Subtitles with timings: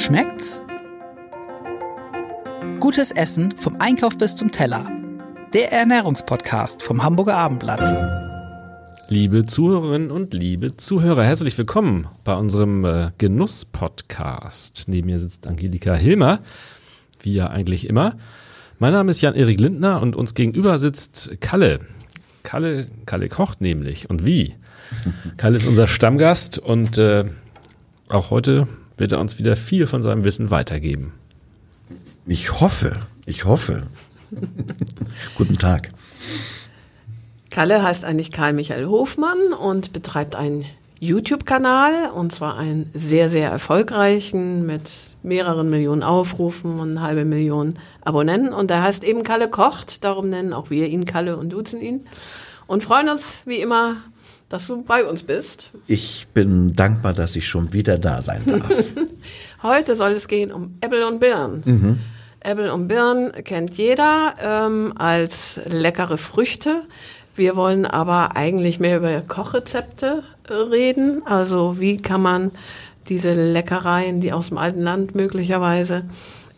[0.00, 0.62] Schmeckt's?
[2.80, 4.90] Gutes Essen vom Einkauf bis zum Teller.
[5.52, 7.82] Der Ernährungspodcast vom Hamburger Abendblatt.
[9.10, 14.84] Liebe Zuhörerinnen und liebe Zuhörer, herzlich willkommen bei unserem äh, Genuss-Podcast.
[14.86, 16.40] Neben mir sitzt Angelika Hilmer,
[17.20, 18.16] wie ja eigentlich immer.
[18.78, 21.80] Mein Name ist Jan-Erik Lindner und uns gegenüber sitzt Kalle.
[22.42, 24.08] Kalle, Kalle kocht nämlich.
[24.08, 24.54] Und wie?
[25.36, 27.26] Kalle ist unser Stammgast und äh,
[28.08, 28.66] auch heute
[29.00, 31.12] wird er uns wieder viel von seinem Wissen weitergeben.
[32.26, 33.86] Ich hoffe, ich hoffe.
[35.34, 35.88] Guten Tag.
[37.50, 40.64] Kalle heißt eigentlich Karl Michael Hofmann und betreibt einen
[41.00, 47.74] YouTube-Kanal und zwar einen sehr, sehr erfolgreichen mit mehreren Millionen Aufrufen und eine halbe Million
[48.02, 48.52] Abonnenten.
[48.52, 52.04] Und der heißt eben Kalle Kocht, darum nennen auch wir ihn Kalle und duzen ihn.
[52.66, 53.96] Und freuen uns wie immer
[54.50, 55.70] dass du bei uns bist.
[55.86, 58.68] Ich bin dankbar, dass ich schon wieder da sein darf.
[59.62, 61.62] Heute soll es gehen um Äpfel und Birnen.
[61.64, 61.98] Mhm.
[62.40, 66.82] Äpfel und Birnen kennt jeder ähm, als leckere Früchte.
[67.36, 71.22] Wir wollen aber eigentlich mehr über Kochrezepte reden.
[71.26, 72.50] Also wie kann man
[73.08, 76.04] diese Leckereien, die aus dem alten Land möglicherweise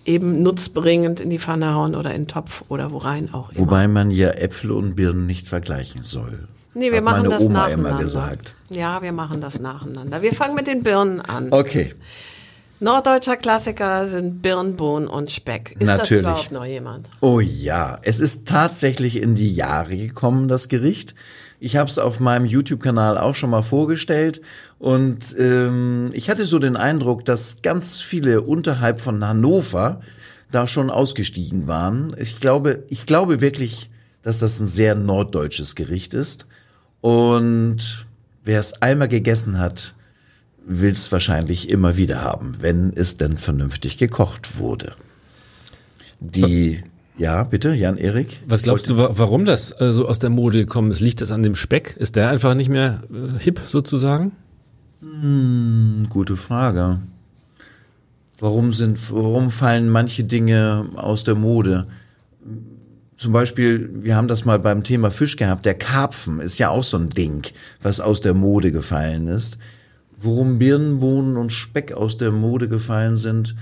[0.06, 3.60] eben nutzbringend in die Pfanne hauen oder in den Topf oder wo rein auch immer.
[3.60, 6.48] Wobei man ja Äpfel und Birnen nicht vergleichen soll.
[6.74, 7.90] Nee, wir Hat machen meine das Oma nacheinander.
[7.90, 8.54] immer gesagt.
[8.70, 10.22] Ja, wir machen das nacheinander.
[10.22, 11.48] Wir fangen mit den Birnen an.
[11.50, 11.94] Okay.
[12.80, 15.76] Norddeutscher Klassiker sind Birnbohnen und Speck.
[15.78, 16.08] Ist Natürlich.
[16.08, 17.08] das überhaupt noch jemand?
[17.20, 21.14] Oh ja, es ist tatsächlich in die Jahre gekommen, das Gericht.
[21.60, 24.40] Ich habe es auf meinem YouTube-Kanal auch schon mal vorgestellt
[24.80, 30.00] und ähm, ich hatte so den Eindruck, dass ganz viele unterhalb von Hannover
[30.50, 32.16] da schon ausgestiegen waren.
[32.18, 33.90] Ich glaube, ich glaube wirklich,
[34.22, 36.48] dass das ein sehr norddeutsches Gericht ist.
[37.02, 38.06] Und
[38.44, 39.94] wer es einmal gegessen hat,
[40.64, 44.94] will es wahrscheinlich immer wieder haben, wenn es denn vernünftig gekocht wurde.
[46.20, 46.84] Die,
[47.18, 48.40] ja, bitte, Jan-Erik?
[48.46, 51.00] Was glaubst du, warum das äh, so aus der Mode gekommen ist?
[51.00, 51.96] Liegt das an dem Speck?
[51.98, 54.30] Ist der einfach nicht mehr äh, hip sozusagen?
[55.00, 57.00] Hm, gute Frage.
[58.38, 61.88] Warum sind, warum fallen manche Dinge aus der Mode?
[63.22, 66.82] Zum Beispiel, wir haben das mal beim Thema Fisch gehabt, der Karpfen ist ja auch
[66.82, 67.46] so ein Ding,
[67.80, 69.58] was aus der Mode gefallen ist.
[70.18, 73.54] Worum Birnenbohnen und Speck aus der Mode gefallen sind,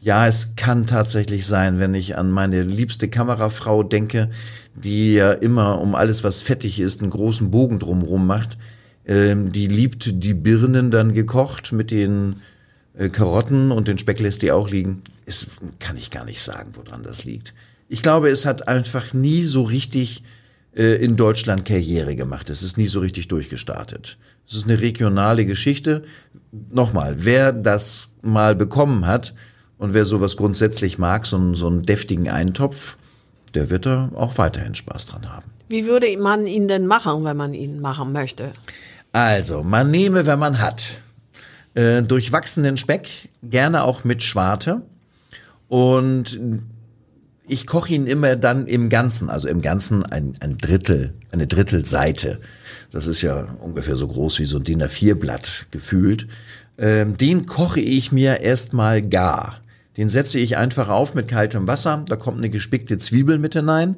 [0.00, 4.30] ja, es kann tatsächlich sein, wenn ich an meine liebste Kamerafrau denke,
[4.76, 8.56] die ja immer um alles, was fettig ist, einen großen Bogen drumherum macht.
[9.04, 12.36] Ähm, die liebt die Birnen dann gekocht mit den
[12.96, 15.02] äh, Karotten und den Speck lässt die auch liegen.
[15.26, 15.48] Es
[15.80, 17.52] kann ich gar nicht sagen, woran das liegt.
[17.88, 20.22] Ich glaube, es hat einfach nie so richtig
[20.74, 22.50] äh, in Deutschland Karriere gemacht.
[22.50, 24.18] Es ist nie so richtig durchgestartet.
[24.46, 26.04] Es ist eine regionale Geschichte.
[26.70, 29.34] Nochmal, wer das mal bekommen hat
[29.78, 32.96] und wer sowas grundsätzlich mag, so, so einen deftigen Eintopf,
[33.54, 35.50] der wird da auch weiterhin Spaß dran haben.
[35.68, 38.52] Wie würde man ihn denn machen, wenn man ihn machen möchte?
[39.12, 40.92] Also, man nehme, wenn man hat,
[41.74, 44.82] äh, durchwachsenen Speck, gerne auch mit Schwarte
[45.68, 46.40] und
[47.48, 52.38] ich koche ihn immer dann im Ganzen, also im Ganzen ein, ein Drittel, eine Drittelseite.
[52.90, 56.28] Das ist ja ungefähr so groß wie so ein DIN A4-Blatt gefühlt.
[56.78, 59.60] Ähm, den koche ich mir erstmal gar.
[59.96, 62.04] Den setze ich einfach auf mit kaltem Wasser.
[62.06, 63.96] Da kommt eine gespickte Zwiebel mit hinein.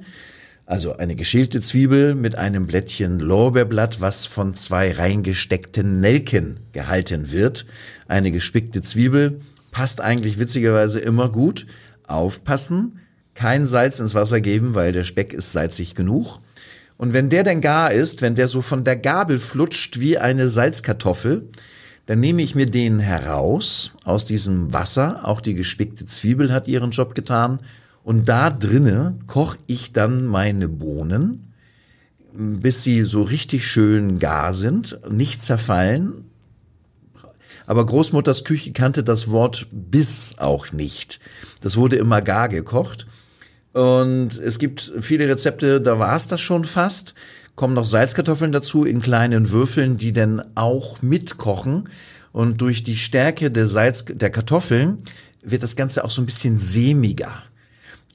[0.64, 7.66] Also eine geschälte Zwiebel mit einem Blättchen Lorbeerblatt, was von zwei reingesteckten Nelken gehalten wird.
[8.06, 9.40] Eine gespickte Zwiebel
[9.72, 11.66] passt eigentlich witzigerweise immer gut.
[12.06, 13.00] Aufpassen,
[13.40, 16.40] kein Salz ins Wasser geben, weil der Speck ist salzig genug.
[16.98, 20.46] Und wenn der denn gar ist, wenn der so von der Gabel flutscht wie eine
[20.46, 21.48] Salzkartoffel,
[22.04, 25.26] dann nehme ich mir den heraus aus diesem Wasser.
[25.26, 27.60] Auch die gespickte Zwiebel hat ihren Job getan.
[28.04, 31.54] Und da drinne koche ich dann meine Bohnen,
[32.34, 36.26] bis sie so richtig schön gar sind, nicht zerfallen.
[37.66, 41.20] Aber Großmutters Küche kannte das Wort bis auch nicht.
[41.62, 43.06] Das wurde immer gar gekocht.
[43.72, 47.14] Und es gibt viele Rezepte, da war es das schon fast.
[47.54, 51.88] Kommen noch Salzkartoffeln dazu in kleinen Würfeln, die dann auch mitkochen.
[52.32, 54.98] Und durch die Stärke der Salz, der Kartoffeln
[55.42, 57.42] wird das Ganze auch so ein bisschen sämiger.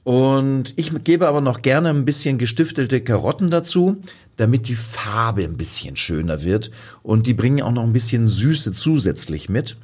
[0.04, 4.02] Und ich gebe aber noch gerne ein bisschen gestiftelte Karotten dazu,
[4.36, 6.70] damit die Farbe ein bisschen schöner wird.
[7.02, 9.76] Und die bringen auch noch ein bisschen Süße zusätzlich mit.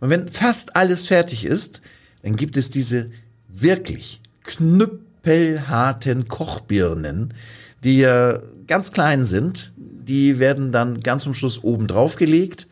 [0.00, 1.82] Und wenn fast alles fertig ist,
[2.22, 3.10] dann gibt es diese
[3.48, 7.34] wirklich knüpp pellharten Kochbirnen,
[7.84, 9.72] die ja ganz klein sind.
[9.76, 12.66] Die werden dann ganz zum Schluss oben drauf gelegt.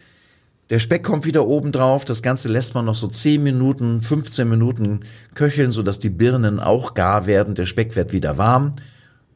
[0.70, 2.04] Der Speck kommt wieder oben drauf.
[2.04, 5.00] Das Ganze lässt man noch so 10 Minuten, 15 Minuten
[5.34, 7.54] köcheln, sodass die Birnen auch gar werden.
[7.54, 8.74] Der Speck wird wieder warm.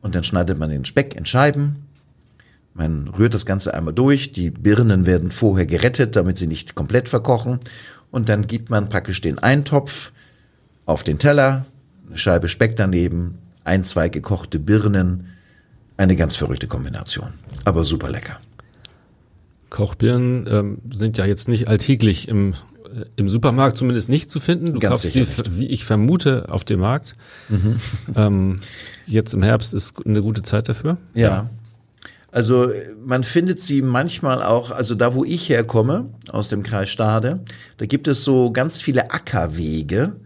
[0.02, 1.86] Und dann schneidet man den Speck in Scheiben.
[2.74, 4.32] Man rührt das Ganze einmal durch.
[4.32, 7.60] Die Birnen werden vorher gerettet, damit sie nicht komplett verkochen.
[8.10, 10.12] Und dann gibt man praktisch den Eintopf
[10.84, 11.64] auf den Teller,
[12.12, 15.28] eine Scheibe Speck daneben, ein, zwei gekochte Birnen.
[15.96, 17.30] Eine ganz verrückte Kombination.
[17.64, 18.38] Aber super lecker.
[19.70, 22.52] Kochbirnen ähm, sind ja jetzt nicht alltäglich im,
[22.84, 24.74] äh, im Supermarkt zumindest nicht zu finden.
[24.74, 27.14] Du Ganz kaufst sie, sicher wie ich vermute, auf dem Markt.
[28.14, 28.60] Ähm,
[29.06, 30.98] jetzt im Herbst ist eine gute Zeit dafür.
[31.14, 31.48] Ja.
[32.30, 32.70] Also
[33.04, 37.40] man findet sie manchmal auch, also da wo ich herkomme, aus dem Kreis Stade,
[37.76, 40.16] da gibt es so ganz viele Ackerwege,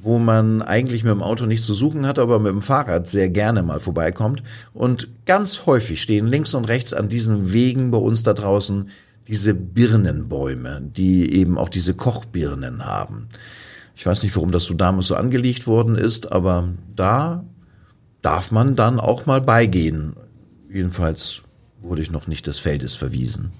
[0.00, 3.30] wo man eigentlich mit dem Auto nichts zu suchen hat, aber mit dem Fahrrad sehr
[3.30, 4.42] gerne mal vorbeikommt.
[4.72, 8.90] Und ganz häufig stehen links und rechts an diesen Wegen bei uns da draußen
[9.26, 13.28] diese Birnenbäume, die eben auch diese Kochbirnen haben.
[13.94, 17.44] Ich weiß nicht, warum das so damals so angelegt worden ist, aber da
[18.22, 20.14] darf man dann auch mal beigehen.
[20.72, 21.42] Jedenfalls
[21.80, 23.52] wurde ich noch nicht des Feldes verwiesen.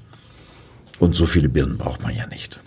[0.99, 2.61] Und so viele Birnen braucht man ja nicht.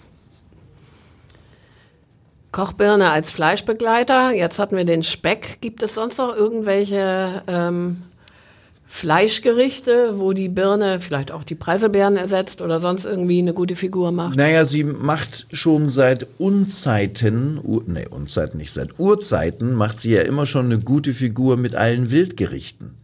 [2.51, 4.31] Kochbirne als Fleischbegleiter.
[4.31, 5.59] Jetzt hatten wir den Speck.
[5.61, 7.97] Gibt es sonst noch irgendwelche ähm,
[8.87, 14.11] Fleischgerichte, wo die Birne vielleicht auch die Preiselbeeren ersetzt oder sonst irgendwie eine gute Figur
[14.11, 14.35] macht?
[14.35, 20.45] Naja, sie macht schon seit Unzeiten, nee, Unzeiten nicht, seit Urzeiten macht sie ja immer
[20.45, 22.95] schon eine gute Figur mit allen Wildgerichten.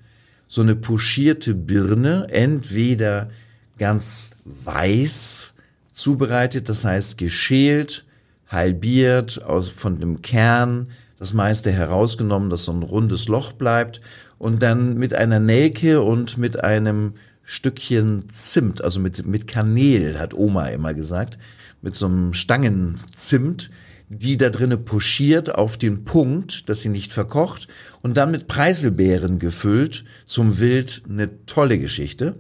[0.50, 3.30] So eine pochierte Birne, entweder
[3.78, 5.54] ganz weiß
[5.94, 8.04] zubereitet, das heißt geschält,
[8.48, 10.88] halbiert, aus, von dem Kern
[11.20, 14.02] das meiste herausgenommen, dass so ein rundes Loch bleibt
[14.38, 17.14] und dann mit einer Nelke und mit einem
[17.44, 21.38] Stückchen Zimt, also mit, mit Kanel, hat Oma immer gesagt,
[21.82, 23.70] mit so einem Stangenzimt,
[24.10, 27.68] die da drinnen pochiert auf den Punkt, dass sie nicht verkocht
[28.02, 32.36] und dann mit Preiselbeeren gefüllt zum Wild eine tolle Geschichte.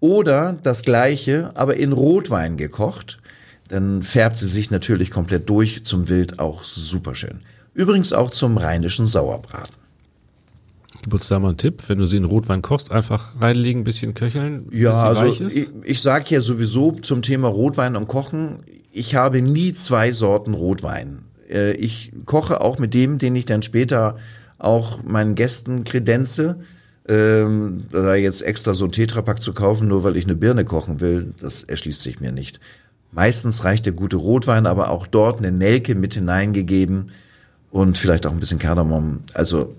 [0.00, 3.18] Oder das gleiche, aber in Rotwein gekocht
[3.68, 7.40] dann färbt sie sich natürlich komplett durch zum Wild auch super schön.
[7.74, 9.74] Übrigens auch zum rheinischen Sauerbraten.
[11.02, 14.14] Gib uns da mal einen Tipp, wenn du sie in Rotwein kochst, einfach reinlegen, bisschen
[14.14, 18.60] köcheln, Ja, also ich, ich sage ja sowieso zum Thema Rotwein und Kochen,
[18.92, 21.24] ich habe nie zwei Sorten Rotwein.
[21.50, 24.16] Äh, Ich koche auch mit dem, den ich dann später
[24.58, 26.60] auch meinen Gästen kredenze.
[27.08, 31.00] Ähm, da jetzt extra so ein Tetrapack zu kaufen, nur weil ich eine Birne kochen
[31.00, 32.58] will, das erschließt sich mir nicht.
[33.16, 37.12] Meistens reicht der gute Rotwein, aber auch dort eine Nelke mit hineingegeben
[37.70, 39.74] und vielleicht auch ein bisschen Kardamom, also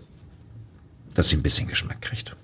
[1.13, 2.36] dass sie ein bisschen Geschmack kriegt.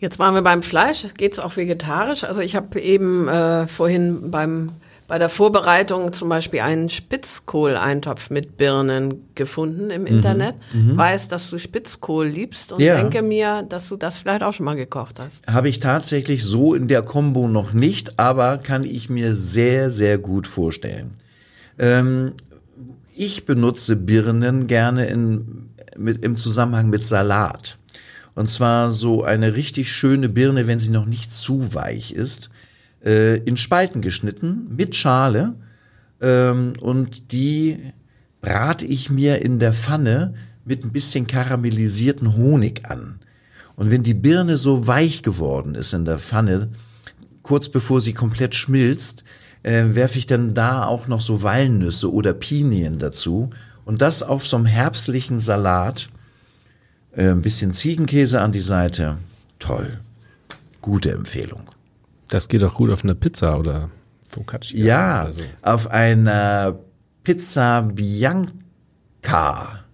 [0.00, 1.06] Jetzt waren wir beim Fleisch.
[1.16, 2.24] Geht es auch vegetarisch?
[2.24, 4.72] Also ich habe eben äh, vorhin beim
[5.08, 10.54] bei der Vorbereitung zum Beispiel einen Spitzkohleintopf mit Birnen gefunden im Internet.
[10.72, 12.96] Weiß, dass du Spitzkohl liebst und Ja.
[12.96, 15.46] denke mir, dass du das vielleicht auch schon mal gekocht hast.
[15.46, 20.18] Habe ich tatsächlich so in der Kombo noch nicht, aber kann ich mir sehr, sehr
[20.18, 21.14] gut vorstellen.
[21.78, 22.34] Ähm,
[23.14, 27.78] ich benutze Birnen gerne in, mit, im Zusammenhang mit Salat.
[28.34, 32.50] Und zwar so eine richtig schöne Birne, wenn sie noch nicht zu weich ist,
[33.04, 35.54] äh, in Spalten geschnitten mit Schale.
[36.20, 37.92] Ähm, und die
[38.40, 40.34] brate ich mir in der Pfanne
[40.64, 43.20] mit ein bisschen karamellisierten Honig an.
[43.76, 46.70] Und wenn die Birne so weich geworden ist in der Pfanne,
[47.42, 49.24] kurz bevor sie komplett schmilzt,
[49.62, 53.50] äh, werfe ich dann da auch noch so Walnüsse oder Pinien dazu.
[53.84, 56.10] Und das auf so einem herbstlichen Salat.
[57.12, 59.16] Äh, ein bisschen Ziegenkäse an die Seite.
[59.58, 60.00] Toll.
[60.82, 61.62] Gute Empfehlung.
[62.28, 63.90] Das geht auch gut auf eine Pizza oder
[64.26, 64.78] Focaccia.
[64.78, 65.42] Ja, Oder so.
[65.62, 66.78] auf einer
[67.22, 69.84] Pizza Bianca.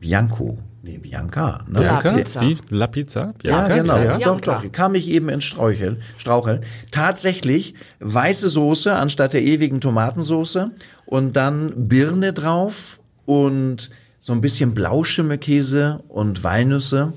[0.00, 0.58] Bianco.
[0.82, 1.64] Nee, Bianca.
[1.68, 1.82] Ne?
[1.82, 2.12] Ja, Bianca?
[2.12, 2.40] Pizza.
[2.40, 3.32] Die La Pizza?
[3.42, 3.74] Ja, Bianca?
[3.76, 3.96] genau.
[3.96, 4.18] Ja.
[4.18, 4.62] Doch, Bianca.
[4.64, 4.72] doch.
[4.72, 6.60] Kam ich eben ins Straucheln, Straucheln.
[6.90, 10.72] Tatsächlich weiße Soße anstatt der ewigen Tomatensoße
[11.06, 17.14] und dann Birne drauf und so ein bisschen Blauschimmelkäse und Walnüsse.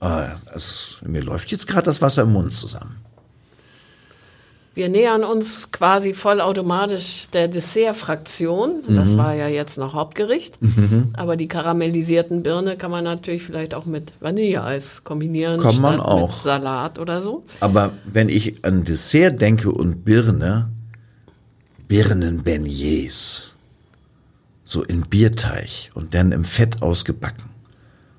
[0.00, 2.96] Ah, das, mir läuft jetzt gerade das Wasser im Mund zusammen.
[4.72, 8.82] Wir nähern uns quasi vollautomatisch der Dessertfraktion.
[8.88, 10.58] Das war ja jetzt noch Hauptgericht.
[11.12, 15.60] Aber die karamellisierten Birne kann man natürlich vielleicht auch mit Vanilleeis kombinieren.
[15.60, 16.28] Kann man auch.
[16.28, 17.44] Mit Salat oder so.
[17.58, 20.70] Aber wenn ich an Dessert denke und Birne,
[21.88, 23.50] Birnenbeignets,
[24.64, 27.50] so in Bierteig und dann im Fett ausgebacken.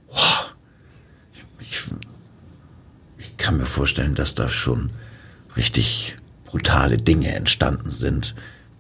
[0.10, 0.51] Boah,
[1.72, 1.84] ich,
[3.18, 4.92] ich kann mir vorstellen, dass da schon
[5.56, 8.36] richtig brutale Dinge entstanden sind,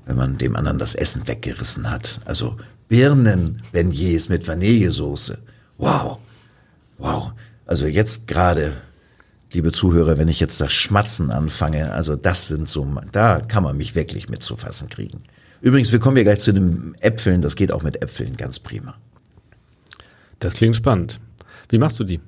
[0.06, 2.20] wenn man dem anderen das Essen weggerissen hat.
[2.26, 2.58] Also
[2.90, 5.38] Birnen-Beignets mit Vanillesoße.
[5.78, 6.20] Wow.
[6.98, 7.32] Wow.
[7.66, 8.74] Also jetzt gerade,
[9.54, 13.78] liebe Zuhörer, wenn ich jetzt das Schmatzen anfange, also das sind so, da kann man
[13.78, 15.24] mich wirklich mit zu fassen kriegen.
[15.62, 18.96] Übrigens, wir kommen ja gleich zu den Äpfeln, das geht auch mit Äpfeln ganz prima.
[20.40, 21.22] Das klingt spannend.
[21.70, 22.20] Wie machst du die?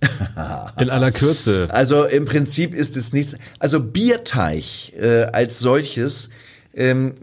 [0.78, 1.66] In aller Kürze.
[1.70, 3.36] Also im Prinzip ist es nichts.
[3.58, 6.30] Also Bierteig äh, als solches
[6.74, 7.14] ähm,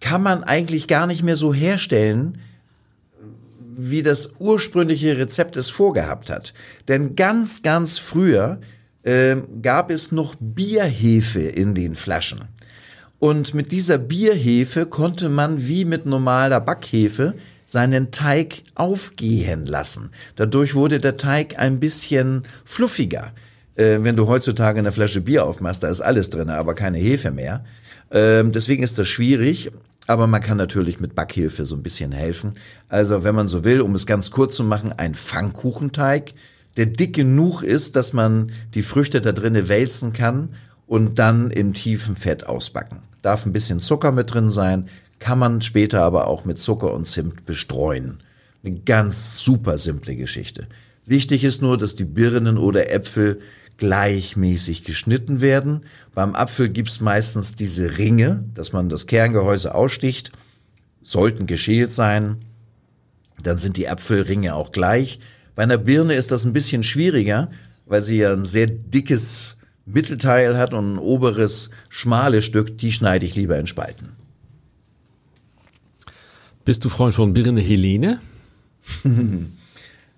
[0.00, 2.38] kann man eigentlich gar nicht mehr so herstellen,
[3.76, 6.54] wie das ursprüngliche Rezept es vorgehabt hat.
[6.88, 8.60] Denn ganz, ganz früher
[9.02, 12.44] äh, gab es noch Bierhefe in den Flaschen.
[13.18, 17.34] Und mit dieser Bierhefe konnte man wie mit normaler Backhefe
[17.66, 20.10] seinen Teig aufgehen lassen.
[20.36, 23.32] Dadurch wurde der Teig ein bisschen fluffiger.
[23.74, 27.30] Äh, wenn du heutzutage eine Flasche Bier aufmachst, da ist alles drin, aber keine Hefe
[27.30, 27.64] mehr.
[28.10, 29.70] Ähm, deswegen ist das schwierig.
[30.06, 32.52] Aber man kann natürlich mit Backhilfe so ein bisschen helfen.
[32.88, 36.34] Also wenn man so will, um es ganz kurz zu machen, ein Pfannkuchenteig,
[36.76, 40.50] der dick genug ist, dass man die Früchte da drinnen wälzen kann
[40.86, 42.98] und dann im tiefen Fett ausbacken.
[43.22, 44.88] Darf ein bisschen Zucker mit drin sein,
[45.24, 48.18] kann man später aber auch mit Zucker und Zimt bestreuen.
[48.62, 50.66] Eine ganz super simple Geschichte.
[51.06, 53.40] Wichtig ist nur, dass die Birnen oder Äpfel
[53.78, 55.86] gleichmäßig geschnitten werden.
[56.14, 60.30] Beim Apfel gibt's meistens diese Ringe, dass man das Kerngehäuse aussticht,
[61.02, 62.44] sollten geschält sein.
[63.42, 65.20] Dann sind die Apfelringe auch gleich.
[65.54, 67.50] Bei einer Birne ist das ein bisschen schwieriger,
[67.86, 73.24] weil sie ja ein sehr dickes Mittelteil hat und ein oberes schmales Stück, die schneide
[73.24, 74.23] ich lieber in Spalten.
[76.64, 78.20] Bist du Freund von Birne Helene?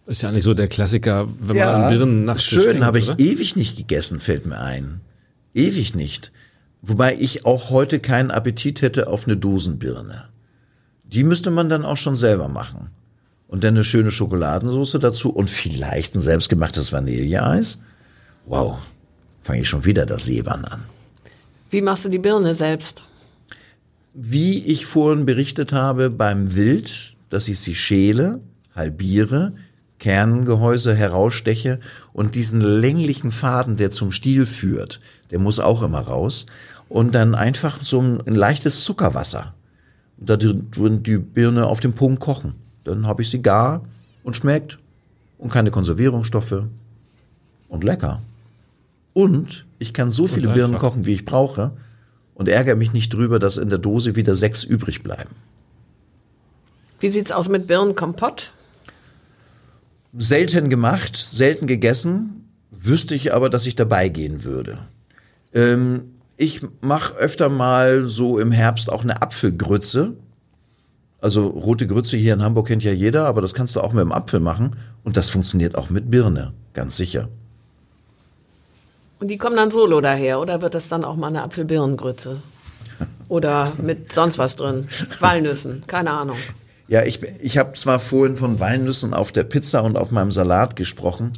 [0.06, 3.10] Ist ja eigentlich so der Klassiker, wenn ja, man an Birnen nach Schön, habe ich
[3.18, 5.00] ewig nicht gegessen, fällt mir ein.
[5.54, 6.30] Ewig nicht.
[6.82, 10.28] Wobei ich auch heute keinen Appetit hätte auf eine Dosenbirne.
[11.02, 12.90] Die müsste man dann auch schon selber machen.
[13.48, 17.80] Und dann eine schöne Schokoladensauce dazu und vielleicht ein selbstgemachtes Vanilleeis.
[18.44, 18.78] Wow,
[19.40, 20.84] fange ich schon wieder das Seebahn an.
[21.70, 23.02] Wie machst du die Birne selbst?
[24.18, 28.40] Wie ich vorhin berichtet habe beim Wild, dass ich sie schäle,
[28.74, 29.52] halbiere,
[29.98, 31.80] Kerngehäuse heraussteche
[32.14, 36.46] und diesen länglichen Faden, der zum Stiel führt, der muss auch immer raus.
[36.88, 39.52] Und dann einfach so ein, ein leichtes Zuckerwasser.
[40.16, 42.54] Da die, die Birne auf dem Punkt kochen.
[42.84, 43.84] Dann habe ich sie gar
[44.22, 44.78] und schmeckt.
[45.36, 46.62] Und keine Konservierungsstoffe.
[47.68, 48.22] Und lecker.
[49.12, 51.72] Und ich kann so viele Birnen kochen, wie ich brauche.
[52.36, 55.30] Und ärgere mich nicht drüber, dass in der Dose wieder sechs übrig bleiben.
[57.00, 58.52] Wie sieht's aus mit Birnenkompott?
[60.16, 64.78] selten gemacht, selten gegessen, wüsste ich aber, dass ich dabei gehen würde.
[65.52, 70.14] Ähm, ich mache öfter mal so im Herbst auch eine Apfelgrütze.
[71.20, 74.02] Also rote Grütze hier in Hamburg kennt ja jeder, aber das kannst du auch mit
[74.02, 77.28] dem Apfel machen und das funktioniert auch mit Birne, ganz sicher.
[79.18, 82.42] Und die kommen dann solo daher oder wird das dann auch mal eine Apfelbirnengrütze?
[83.28, 84.86] Oder mit sonst was drin?
[85.20, 86.36] Walnüssen, keine Ahnung.
[86.88, 90.76] Ja, ich, ich habe zwar vorhin von Walnüssen auf der Pizza und auf meinem Salat
[90.76, 91.32] gesprochen.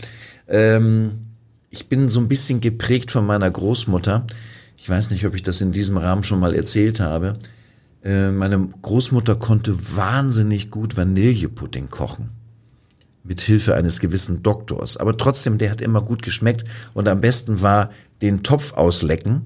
[0.47, 1.29] Ähm,
[1.71, 4.27] ich bin so ein bisschen geprägt von meiner Großmutter.
[4.77, 7.39] Ich weiß nicht, ob ich das in diesem Rahmen schon mal erzählt habe.
[8.05, 12.31] Äh, meine Großmutter konnte wahnsinnig gut Vanillepudding kochen.
[13.25, 14.97] Mit Hilfe eines gewissen Doktors.
[14.97, 16.65] Aber trotzdem, der hat immer gut geschmeckt.
[16.95, 17.91] Und am besten war
[18.23, 19.45] den Topf auslecken.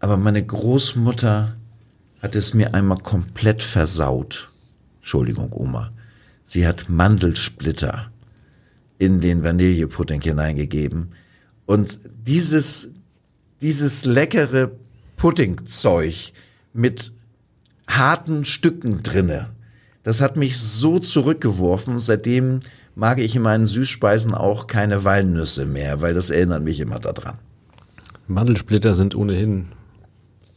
[0.00, 1.56] Aber meine Großmutter
[2.20, 4.50] hat es mir einmal komplett versaut.
[4.98, 5.92] Entschuldigung, Oma.
[6.42, 8.10] Sie hat Mandelsplitter
[8.98, 11.12] in den Vanillepudding hineingegeben.
[11.66, 12.92] Und dieses,
[13.60, 14.70] dieses leckere
[15.16, 16.32] Puddingzeug
[16.72, 17.12] mit
[17.88, 19.50] harten Stücken drinne,
[20.02, 21.98] das hat mich so zurückgeworfen.
[21.98, 22.60] Seitdem
[22.96, 27.38] mag ich in meinen Süßspeisen auch keine Walnüsse mehr, weil das erinnert mich immer daran.
[28.26, 29.66] Mandelsplitter sind ohnehin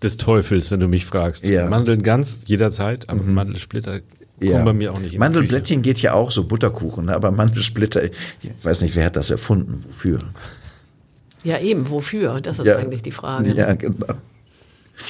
[0.01, 1.45] des Teufels, wenn du mich fragst.
[1.45, 1.69] Ja.
[1.69, 3.33] Mandeln ganz jederzeit, aber mhm.
[3.33, 3.99] Mandelsplitter
[4.39, 4.53] ja.
[4.53, 7.15] kommen bei mir auch nicht in Mandelblättchen geht ja auch so Butterkuchen, ne?
[7.15, 8.11] aber Mandelsplitter, ich
[8.63, 10.19] weiß nicht, wer hat das erfunden, wofür?
[11.43, 12.39] Ja, eben, wofür?
[12.41, 12.77] Das ist ja.
[12.77, 13.53] eigentlich die Frage.
[13.53, 13.95] Ja, genau.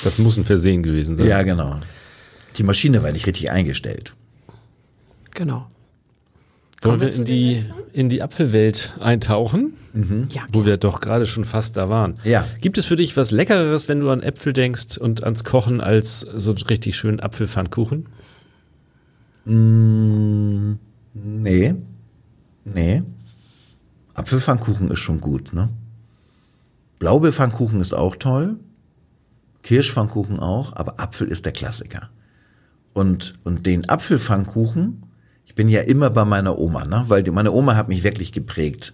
[0.04, 1.28] Das muss ein Versehen gewesen sein.
[1.28, 1.80] Ja, genau.
[2.58, 4.16] Die Maschine war nicht richtig eingestellt.
[5.34, 5.68] Genau.
[6.82, 9.74] Wollen wir in die, in die Apfelwelt eintauchen?
[9.94, 10.28] Mhm.
[10.32, 12.16] Ja, wo wir doch gerade schon fast da waren.
[12.24, 12.46] Ja.
[12.62, 16.22] Gibt es für dich was Leckereres, wenn du an Äpfel denkst und ans Kochen, als
[16.22, 18.08] so richtig schönen Apfelpfannkuchen?
[19.46, 20.74] Mm,
[21.14, 21.76] nee.
[22.66, 23.04] Nee.
[24.14, 25.70] Apfelpfannkuchen ist schon gut, ne?
[27.00, 28.58] Blaubeerpfannkuchen ist auch toll.
[29.64, 32.10] Kirschpfannkuchen auch, aber Apfel ist der Klassiker.
[32.94, 35.04] Und, und den Apfelpfannkuchen,
[35.50, 37.06] ich bin ja immer bei meiner Oma, ne?
[37.08, 38.94] weil die, meine Oma hat mich wirklich geprägt.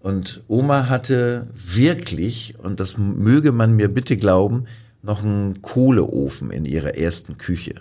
[0.00, 4.64] Und Oma hatte wirklich, und das möge man mir bitte glauben,
[5.02, 7.74] noch einen Kohleofen in ihrer ersten Küche.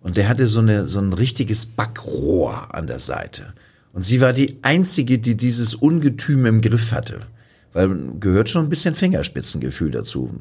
[0.00, 3.52] Und der hatte so, eine, so ein richtiges Backrohr an der Seite.
[3.92, 7.20] Und sie war die einzige, die dieses Ungetüm im Griff hatte.
[7.74, 10.40] Weil gehört schon ein bisschen Fingerspitzengefühl dazu.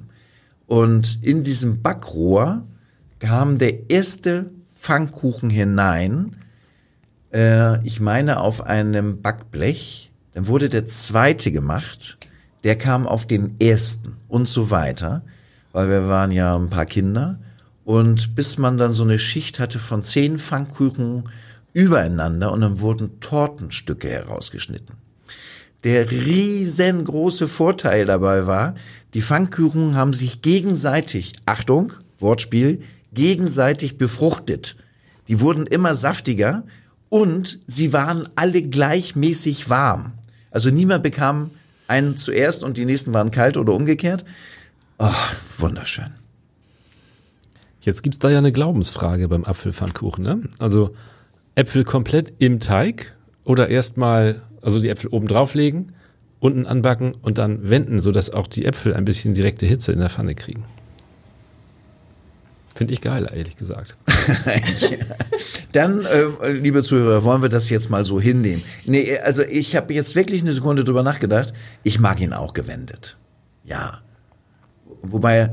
[0.65, 2.63] Und in diesem Backrohr
[3.19, 6.37] kam der erste Pfannkuchen hinein.
[7.33, 12.17] Äh, ich meine auf einem Backblech dann wurde der zweite gemacht,
[12.63, 15.23] der kam auf den ersten und so weiter,
[15.71, 17.39] weil wir waren ja ein paar Kinder.
[17.83, 21.23] Und bis man dann so eine Schicht hatte von zehn Pfannkuchen
[21.73, 24.95] übereinander und dann wurden Tortenstücke herausgeschnitten.
[25.83, 28.75] Der riesengroße Vorteil dabei war,
[29.13, 32.81] die Pfannkuchen haben sich gegenseitig, Achtung, Wortspiel,
[33.13, 34.75] gegenseitig befruchtet.
[35.27, 36.63] Die wurden immer saftiger
[37.09, 40.13] und sie waren alle gleichmäßig warm.
[40.51, 41.51] Also niemand bekam
[41.87, 44.25] einen zuerst und die nächsten waren kalt oder umgekehrt.
[44.99, 45.11] Oh,
[45.57, 46.11] wunderschön.
[47.81, 50.23] Jetzt gibt's da ja eine Glaubensfrage beim Apfelpfannkuchen.
[50.23, 50.41] Ne?
[50.59, 50.95] Also
[51.55, 55.93] Äpfel komplett im Teig oder erstmal, also die Äpfel oben drauflegen,
[56.39, 60.09] unten anbacken und dann wenden, sodass auch die Äpfel ein bisschen direkte Hitze in der
[60.09, 60.63] Pfanne kriegen.
[62.79, 63.97] Finde ich geil, ehrlich gesagt.
[65.73, 68.63] Dann, äh, liebe Zuhörer, wollen wir das jetzt mal so hinnehmen.
[68.85, 71.51] Nee, also ich habe jetzt wirklich eine Sekunde drüber nachgedacht.
[71.83, 73.17] Ich mag ihn auch gewendet.
[73.65, 73.99] Ja.
[75.01, 75.51] Wobei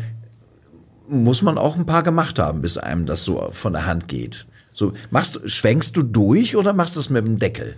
[1.08, 4.46] muss man auch ein paar gemacht haben, bis einem das so von der Hand geht.
[4.72, 7.74] So, machst, schwenkst du durch oder machst du es mit dem Deckel?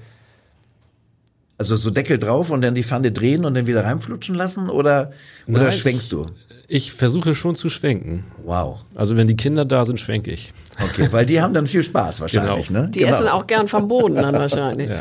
[1.56, 5.10] Also so Deckel drauf und dann die Pfanne drehen und dann wieder reinflutschen lassen oder,
[5.46, 6.26] oder Nein, schwenkst du?
[6.70, 8.24] Ich versuche schon zu schwenken.
[8.44, 8.80] Wow.
[8.94, 10.52] Also wenn die Kinder da sind, schwenke ich.
[10.78, 12.82] Okay, weil die haben dann viel Spaß wahrscheinlich, genau.
[12.82, 12.88] ne?
[12.90, 13.12] Die genau.
[13.12, 14.86] essen auch gern vom Boden dann wahrscheinlich.
[14.90, 15.00] Ja.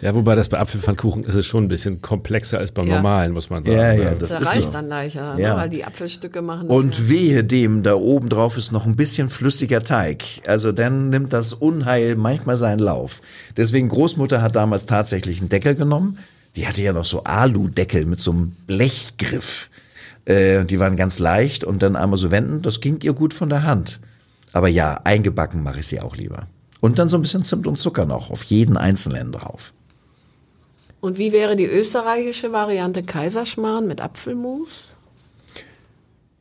[0.00, 2.94] ja, wobei das bei Apfelpfannkuchen ist es schon ein bisschen komplexer als beim ja.
[2.94, 3.76] normalen, muss man sagen.
[3.76, 4.72] Ja, ja, das, das ist so.
[4.72, 5.42] dann leichter, ne?
[5.42, 5.54] ja.
[5.54, 5.60] ne?
[5.62, 7.08] weil die Apfelstücke machen das Und ja.
[7.08, 10.22] wehe dem, da oben drauf ist noch ein bisschen flüssiger Teig.
[10.46, 13.20] Also dann nimmt das Unheil manchmal seinen Lauf.
[13.56, 16.18] Deswegen Großmutter hat damals tatsächlich einen Deckel genommen.
[16.54, 19.70] Die hatte ja noch so Aludeckel mit so einem Blechgriff.
[20.24, 23.48] Äh, die waren ganz leicht und dann einmal so wenden, das ging ihr gut von
[23.48, 24.00] der Hand.
[24.52, 26.46] Aber ja, eingebacken mache ich sie auch lieber.
[26.80, 29.72] Und dann so ein bisschen Zimt und Zucker noch, auf jeden einzelnen drauf.
[31.00, 34.88] Und wie wäre die österreichische Variante Kaiserschmarrn mit Apfelmus?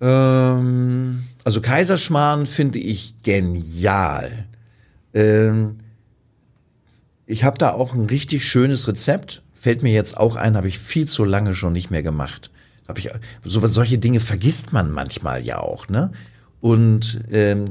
[0.02, 4.46] Ähm, also Kaiserschmarrn finde ich genial.
[5.13, 5.80] Ähm,
[7.26, 9.44] ich habe da auch ein richtig schönes Rezept.
[9.54, 12.50] Fällt mir jetzt auch ein, habe ich viel zu lange schon nicht mehr gemacht.
[12.89, 13.08] Hab ich,
[13.45, 16.12] so, solche Dinge vergisst man manchmal ja auch, ne?
[16.60, 17.65] Und ähm,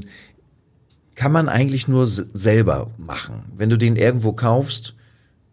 [1.15, 3.43] kann man eigentlich nur selber machen.
[3.57, 4.95] Wenn du den irgendwo kaufst,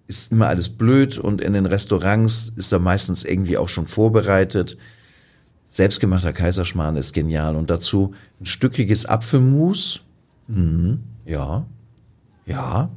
[0.07, 4.79] ist immer alles blöd und in den Restaurants ist er meistens irgendwie auch schon vorbereitet.
[5.67, 10.03] Selbstgemachter Kaiserschmarrn ist genial und dazu ein stückiges Apfelmus.
[10.47, 11.67] Mhm, ja,
[12.47, 12.89] ja,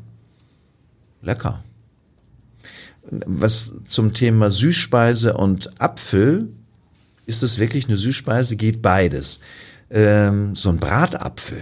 [1.24, 1.64] lecker.
[3.02, 6.50] Was zum Thema Süßspeise und Apfel
[7.30, 8.58] ist es wirklich eine Süßspeise?
[8.58, 9.40] Geht beides.
[9.92, 11.62] Ähm, so ein Bratapfel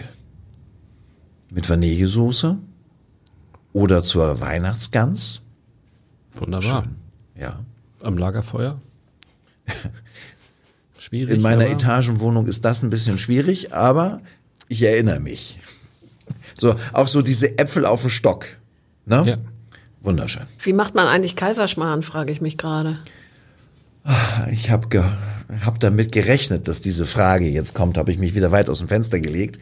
[1.52, 2.58] mit Vanillesoße
[3.74, 5.42] oder zur Weihnachtsgans.
[6.38, 6.84] Wunderbar.
[6.84, 6.96] Schön.
[7.40, 7.60] Ja.
[8.02, 8.80] Am Lagerfeuer.
[11.00, 11.36] schwierig.
[11.36, 14.22] In meiner Etagenwohnung ist das ein bisschen schwierig, aber
[14.70, 15.60] ich erinnere mich.
[16.60, 18.48] So, auch so diese Äpfel auf dem Stock.
[19.06, 19.24] Ne?
[19.28, 19.38] Ja.
[20.02, 20.48] Wunderschön.
[20.58, 22.98] Wie macht man eigentlich Kaiserschmarrn, frage ich mich gerade.
[24.50, 25.04] Ich habe ge
[25.62, 28.90] hab damit gerechnet, dass diese Frage jetzt kommt, habe ich mich wieder weit aus dem
[28.90, 29.60] Fenster gelegt.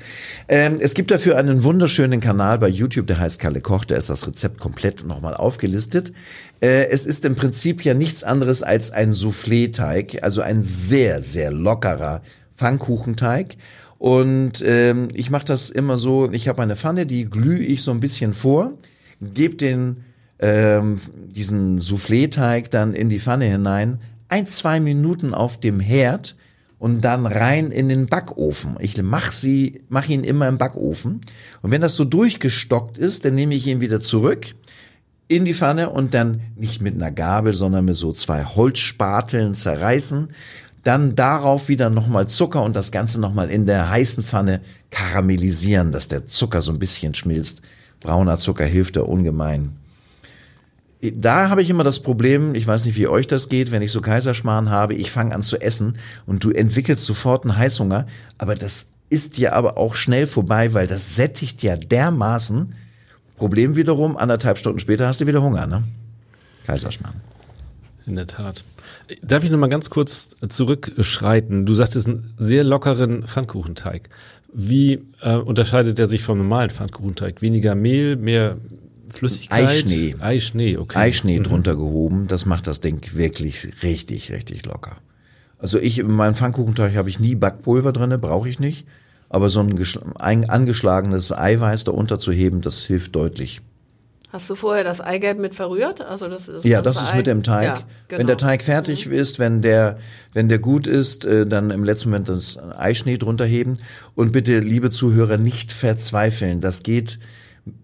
[0.47, 4.09] Ähm, es gibt dafür einen wunderschönen Kanal bei YouTube, der heißt Kalle Koch, da ist
[4.09, 6.11] das Rezept komplett nochmal aufgelistet.
[6.59, 11.51] Äh, es ist im Prinzip ja nichts anderes als ein Soufflé-Teig, also ein sehr, sehr
[11.51, 12.21] lockerer
[12.55, 13.57] Pfannkuchenteig.
[13.99, 17.91] Und ähm, ich mache das immer so, ich habe eine Pfanne, die glühe ich so
[17.91, 18.73] ein bisschen vor,
[19.21, 19.97] gebe den
[20.39, 23.99] ähm, diesen Soufflé-Teig dann in die Pfanne hinein,
[24.35, 26.35] ein, zwei Minuten auf dem Herd
[26.77, 28.75] und dann rein in den Backofen.
[28.79, 31.21] Ich mach sie, mach ihn immer im Backofen.
[31.61, 34.47] Und wenn das so durchgestockt ist, dann nehme ich ihn wieder zurück
[35.29, 40.27] in die Pfanne und dann nicht mit einer Gabel, sondern mit so zwei Holzspateln zerreißen.
[40.83, 44.59] Dann darauf wieder nochmal Zucker und das Ganze nochmal in der heißen Pfanne
[44.91, 47.61] karamellisieren, dass der Zucker so ein bisschen schmilzt.
[48.01, 49.77] Brauner Zucker hilft da ungemein.
[51.01, 53.91] Da habe ich immer das Problem, ich weiß nicht, wie euch das geht, wenn ich
[53.91, 58.55] so Kaiserschmarrn habe, ich fange an zu essen und du entwickelst sofort einen Heißhunger, aber
[58.55, 62.73] das ist dir aber auch schnell vorbei, weil das sättigt ja dermaßen.
[63.37, 65.83] Problem wiederum, anderthalb Stunden später hast du wieder Hunger, ne?
[66.65, 67.15] Kaiserschmarrn.
[68.07, 68.63] In der Tat.
[69.21, 71.65] Darf ich noch mal ganz kurz zurückschreiten?
[71.65, 74.09] Du sagtest einen sehr lockeren Pfannkuchenteig.
[74.53, 77.41] Wie äh, unterscheidet er sich vom normalen Pfannkuchenteig?
[77.41, 78.57] Weniger Mehl, mehr
[79.09, 79.67] Flüssigkeit?
[79.67, 80.15] Eischnee.
[80.19, 80.97] Eischnee, okay.
[80.97, 84.97] Eischnee drunter gehoben, das macht das Ding wirklich richtig, richtig locker.
[85.57, 88.85] Also ich, in meinem Pfannkuchenteig habe ich nie Backpulver drinne, brauche ich nicht.
[89.29, 89.83] Aber so ein,
[90.19, 93.61] ein angeschlagenes Eiweiß da unterzuheben, das hilft deutlich.
[94.31, 96.01] Hast du vorher das Eigelb mit verrührt?
[96.01, 97.65] Also das ist Ja, das ist mit dem Teig.
[97.65, 98.19] Ja, genau.
[98.19, 99.97] Wenn der Teig fertig ist, wenn der,
[100.33, 103.75] wenn der gut ist, äh, dann im letzten Moment das Eischnee drunter heben.
[104.13, 106.59] Und bitte, liebe Zuhörer, nicht verzweifeln.
[106.59, 107.19] Das geht,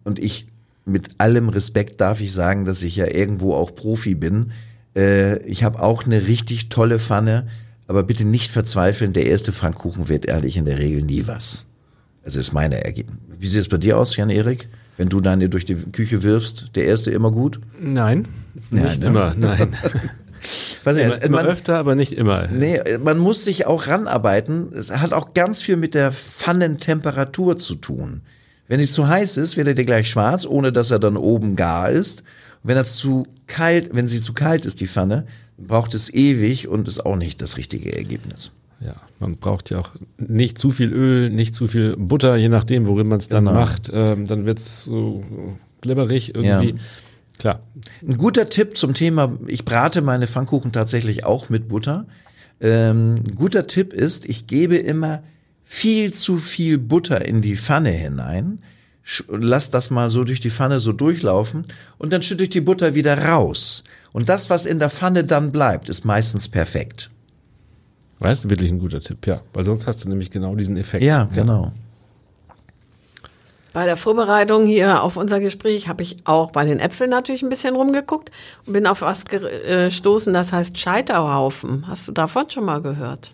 [0.03, 0.47] und ich,
[0.85, 4.51] mit allem Respekt darf ich sagen, dass ich ja irgendwo auch Profi bin.
[4.95, 7.47] Äh, Ich habe auch eine richtig tolle Pfanne,
[7.87, 9.13] aber bitte nicht verzweifeln.
[9.13, 11.65] Der erste Pfannkuchen wird ehrlich in der Regel nie was.
[12.23, 13.17] Das ist meine Ergebnis.
[13.39, 14.67] Wie sieht es bei dir aus, Jan-Erik?
[14.97, 17.59] Wenn du deine durch die Küche wirfst, der erste immer gut?
[17.79, 18.27] Nein,
[18.69, 19.07] nicht ne?
[19.07, 19.75] immer, nein.
[20.83, 22.47] Weiß nicht, immer, immer man- öfter, aber nicht immer.
[22.47, 24.73] Nee, man muss sich auch ranarbeiten.
[24.73, 28.21] Es hat auch ganz viel mit der Pfannentemperatur zu tun.
[28.67, 31.55] Wenn es zu heiß ist, wird er dir gleich schwarz, ohne dass er dann oben
[31.55, 32.21] gar ist.
[32.63, 35.25] Und wenn er zu kalt, wenn sie zu kalt ist, die Pfanne,
[35.57, 38.51] braucht es ewig und ist auch nicht das richtige Ergebnis.
[38.79, 42.87] Ja, man braucht ja auch nicht zu viel Öl, nicht zu viel Butter, je nachdem,
[42.87, 43.59] worin man es dann Genau.
[43.59, 43.91] macht.
[43.93, 45.23] Ähm, dann wird's so
[45.81, 46.69] glibberig irgendwie.
[46.71, 46.75] Ja.
[47.37, 47.59] Klar.
[48.07, 52.05] Ein guter Tipp zum Thema, ich brate meine Pfannkuchen tatsächlich auch mit Butter.
[52.59, 55.23] Ähm, ein guter Tipp ist, ich gebe immer
[55.71, 58.61] viel zu viel Butter in die Pfanne hinein,
[59.29, 61.65] lass das mal so durch die Pfanne so durchlaufen
[61.97, 63.85] und dann schütte ich die Butter wieder raus.
[64.11, 67.09] Und das, was in der Pfanne dann bleibt, ist meistens perfekt.
[68.19, 69.43] Weißt du, wirklich ein guter Tipp, ja.
[69.53, 71.05] Weil sonst hast du nämlich genau diesen Effekt.
[71.05, 71.71] Ja, genau.
[73.71, 77.49] Bei der Vorbereitung hier auf unser Gespräch habe ich auch bei den Äpfeln natürlich ein
[77.49, 78.29] bisschen rumgeguckt
[78.65, 81.87] und bin auf was äh, gestoßen, das heißt Scheiterhaufen.
[81.87, 83.31] Hast du davon schon mal gehört?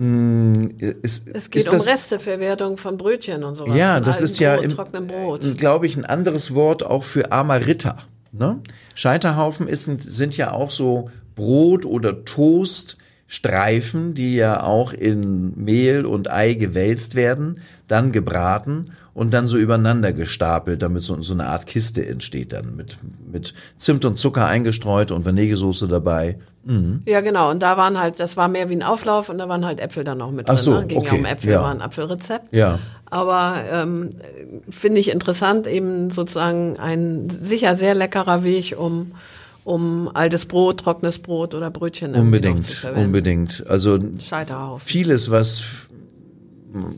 [0.00, 3.76] Ist, Es geht um das, Resteverwertung von Brötchen und sowas.
[3.76, 5.58] Ja, das ist ja Brot.
[5.58, 7.98] glaube ich, ein anderes Wort auch für armer Ritter.
[8.32, 8.62] Ne?
[8.94, 12.24] Scheiterhaufen ist, sind ja auch so Brot- oder
[13.30, 19.56] Toaststreifen, die ja auch in Mehl und Ei gewälzt werden, dann gebraten und dann so
[19.56, 22.96] übereinander gestapelt, damit so, so eine Art Kiste entsteht dann mit,
[23.30, 26.38] mit Zimt und Zucker eingestreut und Vanillesoße dabei.
[27.06, 27.50] Ja, genau.
[27.50, 30.04] Und da waren halt, das war mehr wie ein Auflauf und da waren halt Äpfel
[30.04, 30.64] dann noch mit Ach drin.
[30.64, 30.86] so, ne?
[30.86, 31.62] Ging ja okay, um Äpfel, ja.
[31.62, 32.52] war ein Apfelrezept.
[32.52, 32.78] Ja.
[33.06, 34.10] Aber ähm,
[34.68, 39.12] finde ich interessant, eben sozusagen ein sicher sehr leckerer Weg, um,
[39.70, 43.06] um altes Brot, trockenes Brot oder Brötchen noch zu Unbedingt, verwenden.
[43.06, 43.64] unbedingt.
[43.68, 44.84] Also Scheiterhaufen.
[44.84, 45.88] vieles, was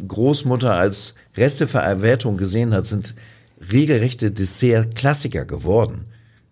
[0.08, 3.14] Großmutter als Resteverwertung gesehen hat, sind
[3.70, 6.06] regelrechte Dessert-Klassiker geworden.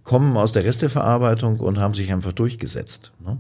[0.05, 3.13] Kommen aus der Resteverarbeitung und haben sich einfach durchgesetzt.
[3.25, 3.39] Ne?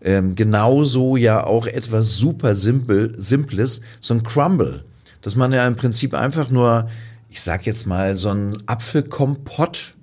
[0.00, 4.84] Ähm, genauso ja auch etwas super simpel, simples, so ein Crumble,
[5.20, 6.88] dass man ja im Prinzip einfach nur,
[7.28, 9.94] ich sag jetzt mal, so ein Apfelkompott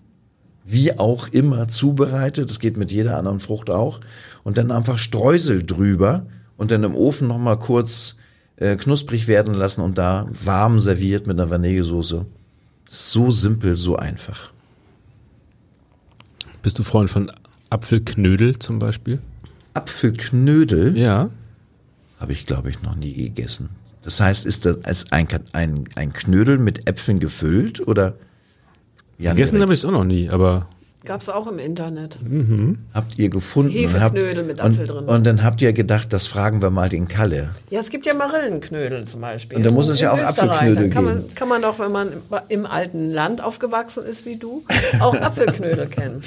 [0.71, 2.49] wie auch immer zubereitet.
[2.49, 3.99] Das geht mit jeder anderen Frucht auch.
[4.43, 6.25] Und dann einfach Streusel drüber
[6.57, 8.15] und dann im Ofen noch mal kurz
[8.57, 12.25] äh, knusprig werden lassen und da warm serviert mit einer Vanillesoße.
[12.89, 14.51] So simpel, so einfach.
[16.61, 17.31] Bist du Freund von
[17.69, 19.19] Apfelknödel zum Beispiel?
[19.73, 21.29] Apfelknödel Ja.
[22.19, 23.69] habe ich, glaube ich, noch nie gegessen.
[24.03, 28.15] Das heißt, ist das ein, ein, ein Knödel mit Äpfeln gefüllt oder?
[29.21, 30.67] Ja, Gegessen habe ich es auch noch nie, aber
[31.03, 32.19] Gab's auch im Internet.
[32.93, 33.71] habt ihr gefunden?
[33.71, 35.05] und Hefeknödel habt- mit Apfel und, drin.
[35.15, 37.49] Und dann habt ihr gedacht, das fragen wir mal den Kalle.
[37.71, 39.57] Ja, es gibt ja Marillenknödel zum Beispiel.
[39.57, 40.51] Und da muss es ja auch Österreich.
[40.51, 41.35] Apfelknödel Da kann man, geben.
[41.35, 44.63] kann man doch, wenn man im- im alten Land aufgewachsen ist wie du,
[44.99, 46.21] auch Apfelknödel kennen.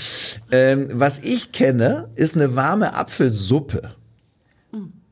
[0.51, 3.91] Ähm, was ich kenne, ist eine warme Apfelsuppe.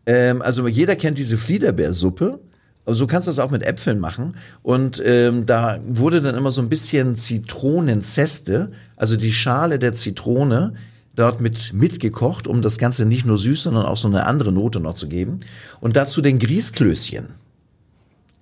[0.07, 2.41] Ähm, also jeder kennt diese Fliederbeersuppe.
[2.85, 4.35] Also so kannst du das auch mit Äpfeln machen.
[4.63, 10.75] Und ähm, da wurde dann immer so ein bisschen Zitronenzeste, also die Schale der Zitrone,
[11.15, 14.81] dort mit mitgekocht, um das Ganze nicht nur süß, sondern auch so eine andere Note
[14.81, 15.39] noch zu geben.
[15.81, 17.27] Und dazu den Grießklößchen.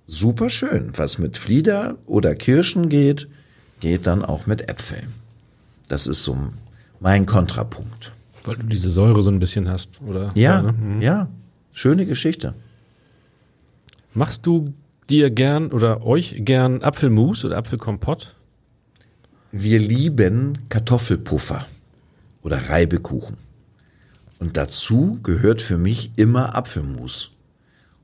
[0.07, 0.91] Super schön.
[0.95, 3.27] Was mit Flieder oder Kirschen geht,
[3.79, 5.07] geht dann auch mit Äpfeln.
[5.87, 6.37] Das ist so
[6.99, 8.13] mein Kontrapunkt.
[8.43, 10.31] weil du diese Säure so ein bisschen hast, oder?
[10.35, 10.73] Ja, ne?
[10.73, 11.01] Mhm.
[11.01, 11.29] ja.
[11.73, 12.53] Schöne Geschichte.
[14.13, 14.73] Machst du
[15.09, 18.35] dir gern oder euch gern Apfelmus oder Apfelkompott?
[19.51, 21.65] wir lieben Kartoffelpuffer
[22.41, 23.37] oder Reibekuchen.
[24.39, 27.31] Und dazu gehört für mich immer Apfelmus.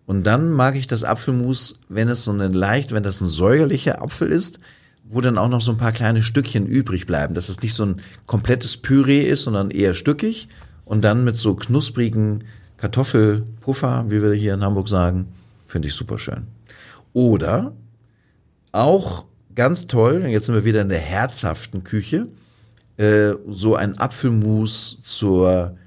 [0.06, 4.02] Und dann mag ich das Apfelmus, wenn es so eine leicht, wenn das ein säuerlicher
[4.02, 4.60] Apfel ist,
[5.06, 7.86] wo dann auch noch so ein paar kleine Stückchen übrig bleiben, dass es nicht so
[7.86, 10.50] ein komplettes Püree ist, sondern eher stückig
[10.86, 12.44] und dann mit so knusprigen
[12.76, 15.28] Kartoffelpuffer, wie wir hier in Hamburg sagen,
[15.68, 16.48] finde ich super schön.
[17.14, 17.74] Oder
[18.72, 19.26] auch
[19.56, 22.28] ganz toll, jetzt sind wir wieder in der herzhaften Küche,
[22.98, 25.78] äh, so ein Apfelmus zur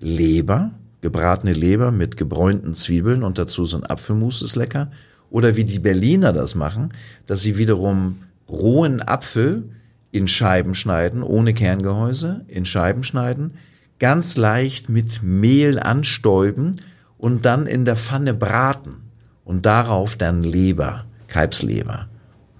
[0.00, 4.90] Leber, gebratene Leber mit gebräunten Zwiebeln und dazu so ein Apfelmus ist lecker.
[5.30, 6.90] Oder wie die Berliner das machen,
[7.26, 9.70] dass sie wiederum rohen Apfel
[10.12, 13.54] in Scheiben schneiden, ohne Kerngehäuse, in Scheiben schneiden,
[13.98, 16.80] ganz leicht mit Mehl anstäuben
[17.18, 19.05] und dann in der Pfanne braten
[19.46, 22.08] und darauf dann Leber, Kalbsleber.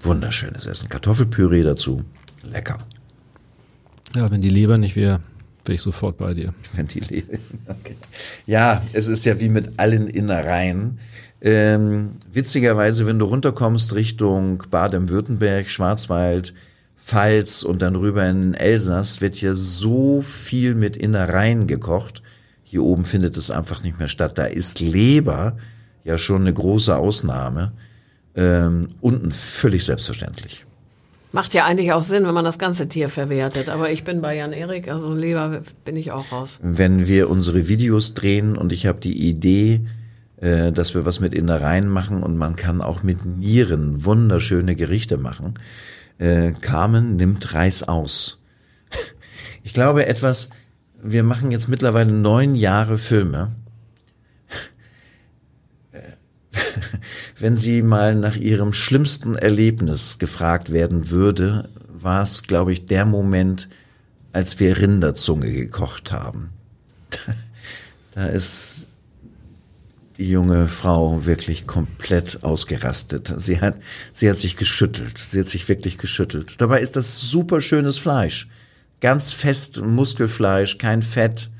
[0.00, 0.88] Wunderschönes Essen.
[0.88, 2.04] Kartoffelpüree dazu.
[2.42, 2.78] Lecker.
[4.14, 5.20] Ja, wenn die Leber nicht wäre,
[5.64, 6.54] wäre ich sofort bei dir.
[6.74, 7.38] Wenn die Leber.
[7.66, 7.96] Okay.
[8.46, 11.00] Ja, es ist ja wie mit allen Innereien.
[11.40, 16.54] Ähm, witzigerweise, wenn du runterkommst Richtung Baden-Württemberg, Schwarzwald,
[16.96, 22.22] Pfalz und dann rüber in Elsass, wird hier so viel mit Innereien gekocht.
[22.62, 24.38] Hier oben findet es einfach nicht mehr statt.
[24.38, 25.56] Da ist Leber
[26.06, 27.72] ja schon eine große Ausnahme.
[28.34, 30.64] Ähm, unten völlig selbstverständlich.
[31.32, 33.68] Macht ja eigentlich auch Sinn, wenn man das ganze Tier verwertet.
[33.68, 36.58] Aber ich bin bei Jan Erik, also Leber bin ich auch raus.
[36.62, 39.86] Wenn wir unsere Videos drehen und ich habe die Idee,
[40.36, 45.16] äh, dass wir was mit Innereien machen und man kann auch mit Nieren wunderschöne Gerichte
[45.16, 45.54] machen.
[46.18, 48.40] Äh, Carmen nimmt Reis aus.
[49.62, 50.50] Ich glaube etwas,
[51.02, 53.50] wir machen jetzt mittlerweile neun Jahre Filme.
[57.38, 63.04] Wenn sie mal nach ihrem schlimmsten Erlebnis gefragt werden würde, war es, glaube ich, der
[63.04, 63.68] Moment,
[64.32, 66.50] als wir Rinderzunge gekocht haben.
[68.14, 68.86] Da ist
[70.16, 73.34] die junge Frau wirklich komplett ausgerastet.
[73.36, 73.76] Sie hat,
[74.14, 75.18] sie hat sich geschüttelt.
[75.18, 76.54] Sie hat sich wirklich geschüttelt.
[76.58, 78.48] Dabei ist das super schönes Fleisch.
[79.00, 81.50] Ganz fest Muskelfleisch, kein Fett.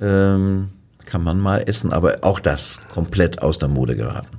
[0.00, 0.70] Ähm,
[1.06, 4.36] kann man mal essen, aber auch das komplett aus der Mode geraten.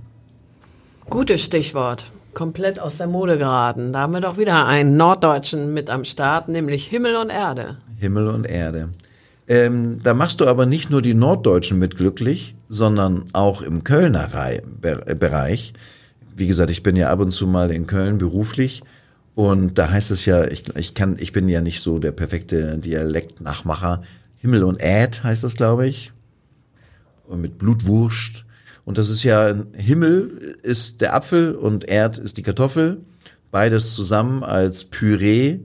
[1.09, 2.11] Gutes Stichwort.
[2.33, 3.93] Komplett aus der Mode geraten.
[3.93, 7.77] Da haben wir doch wieder einen Norddeutschen mit am Start, nämlich Himmel und Erde.
[7.97, 8.89] Himmel und Erde.
[9.47, 14.33] Ähm, da machst du aber nicht nur die Norddeutschen mit glücklich, sondern auch im Kölner
[14.33, 15.73] Rei- Be- Bereich.
[16.35, 18.83] Wie gesagt, ich bin ja ab und zu mal in Köln beruflich
[19.33, 22.77] und da heißt es ja, ich, ich kann, ich bin ja nicht so der perfekte
[22.77, 24.03] Dialektnachmacher.
[24.41, 26.11] Himmel und Äd heißt das, glaube ich.
[27.27, 28.45] Und mit Blutwurst.
[28.85, 33.01] Und das ist ja, Himmel ist der Apfel und Erd ist die Kartoffel.
[33.51, 35.59] Beides zusammen als Püree,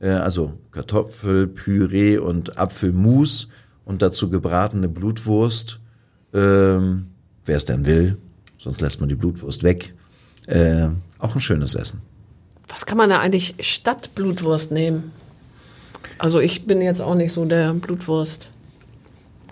[0.00, 3.48] äh, also Kartoffelpüree und Apfelmus
[3.84, 5.80] und dazu gebratene Blutwurst.
[6.32, 7.08] Ähm,
[7.44, 8.16] Wer es denn will,
[8.58, 9.94] sonst lässt man die Blutwurst weg.
[10.46, 10.88] Äh,
[11.18, 12.00] auch ein schönes Essen.
[12.68, 15.12] Was kann man da eigentlich statt Blutwurst nehmen?
[16.18, 17.74] Also ich bin jetzt auch nicht so der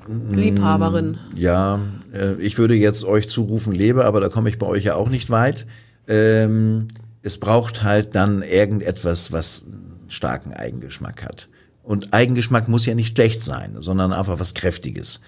[0.07, 1.19] Blutwurst-Liebhaberin.
[1.35, 1.81] Ja,
[2.13, 5.09] äh, ich würde jetzt euch zurufen Leber, aber da komme ich bei euch ja auch
[5.09, 5.67] nicht weit.
[6.09, 6.89] Ähm,
[7.23, 11.49] es braucht halt dann irgendetwas, was einen starken Eigengeschmack hat.
[11.83, 15.21] Und Eigengeschmack muss ja nicht schlecht sein, sondern einfach was Kräftiges.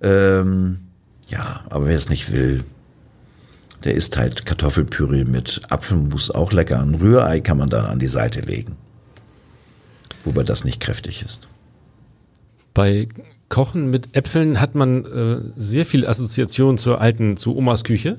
[0.00, 0.80] Ähm,
[1.28, 2.64] ja, aber wer es nicht will,
[3.84, 6.80] der isst halt Kartoffelpüree mit Apfelmus auch lecker.
[6.80, 8.76] Ein Rührei kann man da an die Seite legen.
[10.24, 11.48] Wobei das nicht kräftig ist.
[12.74, 13.08] Bei
[13.48, 18.16] Kochen mit Äpfeln hat man äh, sehr viel Assoziation zur alten, zu Omas Küche.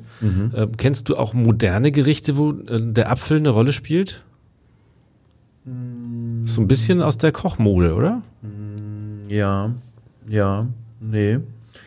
[0.53, 4.23] Äh, kennst du auch moderne Gerichte, wo äh, der Apfel eine Rolle spielt?
[6.45, 8.21] So ein bisschen aus der Kochmode, oder?
[9.27, 9.73] Ja,
[10.29, 10.67] ja,
[11.01, 11.39] nee.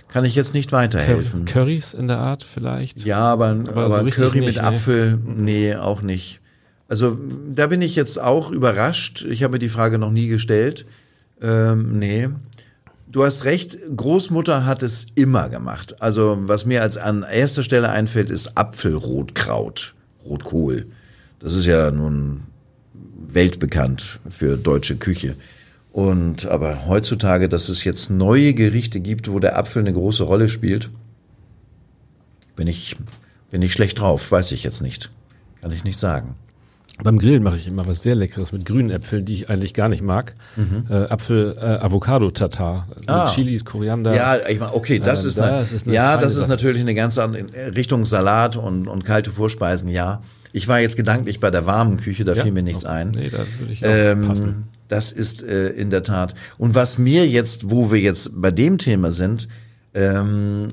[0.08, 1.46] Kann ich jetzt nicht weiterhelfen.
[1.46, 3.04] Currys in der Art vielleicht?
[3.04, 4.62] Ja, aber, aber, so richtig Curry nicht, mit ne?
[4.64, 6.40] Apfel, nee, auch nicht.
[6.88, 7.16] Also
[7.48, 9.24] da bin ich jetzt auch überrascht.
[9.30, 10.84] Ich habe mir die Frage noch nie gestellt.
[11.40, 12.28] Ähm, nee.
[13.10, 16.00] Du hast recht, Großmutter hat es immer gemacht.
[16.00, 19.94] Also was mir als an erster Stelle einfällt, ist Apfelrotkraut,
[20.24, 20.86] Rotkohl.
[21.40, 22.44] Das ist ja nun
[23.26, 25.34] weltbekannt für deutsche Küche.
[25.90, 30.48] Und aber heutzutage, dass es jetzt neue Gerichte gibt, wo der Apfel eine große Rolle
[30.48, 30.90] spielt,
[32.54, 32.94] bin ich,
[33.50, 35.10] bin ich schlecht drauf, weiß ich jetzt nicht.
[35.60, 36.36] Kann ich nicht sagen.
[37.02, 39.88] Beim Grillen mache ich immer was sehr Leckeres mit grünen Äpfeln, die ich eigentlich gar
[39.88, 40.34] nicht mag.
[40.90, 42.88] Äh, Apfel, äh, Avocado-Tatar.
[43.06, 43.24] Ah.
[43.24, 44.14] Mit Chilis, Koriander.
[44.14, 46.48] Ja, ich meine, okay, das Äh, ist, das eine, ist eine ja, das ist Sache.
[46.50, 50.20] natürlich eine ganz andere Richtung Salat und, und kalte Vorspeisen, ja.
[50.52, 52.42] Ich war jetzt gedanklich bei der warmen Küche, da Ja?
[52.42, 52.94] fiel mir nichts Okay.
[52.94, 53.10] ein.
[53.12, 54.68] Nee, da würde ich auch Ähm, passen.
[54.88, 56.34] das ist äh, in der Tat.
[56.58, 59.48] Und was mir jetzt, wo wir jetzt bei dem Thema sind,
[59.94, 60.68] ähm,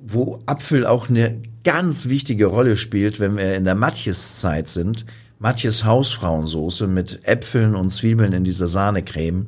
[0.00, 5.06] wo Apfel auch eine ganz wichtige Rolle spielt, wenn wir in der Matjes-Zeit sind.
[5.38, 9.46] Matjes Hausfrauensoße mit Äpfeln und Zwiebeln in dieser Sahnecreme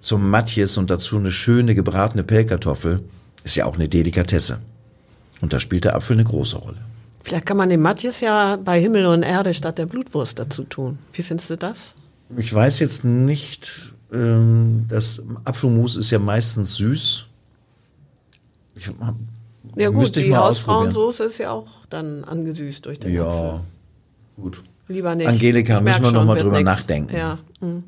[0.00, 3.02] zum Matjes und dazu eine schöne gebratene Pellkartoffel
[3.44, 4.60] ist ja auch eine Delikatesse.
[5.40, 6.78] Und da spielt der Apfel eine große Rolle.
[7.22, 10.98] Vielleicht kann man den Matjes ja bei Himmel und Erde statt der Blutwurst dazu tun.
[11.12, 11.94] Wie findest du das?
[12.36, 17.26] Ich weiß jetzt nicht, ähm, das Apfelmus ist ja meistens süß.
[18.76, 18.90] Ich,
[19.76, 20.34] Ja gut, die.
[20.34, 23.34] Hausfrauensoße ist ja auch dann angesüßt durch den Apfel.
[23.34, 23.60] ja,
[24.36, 24.62] gut.
[24.88, 25.26] Lieber nicht.
[25.28, 26.64] Angelika, Ich müssen wir noch mal wird drüber nix.
[26.66, 27.14] nachdenken.
[27.14, 27.38] Ja.
[27.60, 27.84] mhm.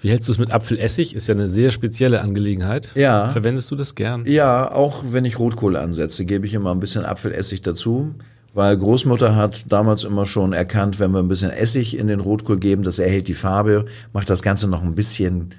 [0.00, 1.14] Wie hältst du es mit Apfelessig?
[1.14, 2.90] Ist ja eine sehr spezielle Angelegenheit.
[2.96, 3.28] Ja.
[3.28, 4.26] Verwendest du das gern?
[4.26, 8.12] Ja, auch wenn ich Rotkohl ansetze, gebe ich immer ein bisschen Apfelessig dazu,
[8.52, 12.58] weil Großmutter hat damals immer schon erkannt, wenn wir ein bisschen Essig in den Rotkohl
[12.58, 15.50] geben, das erhält die Farbe, macht das Ganze noch ein bisschen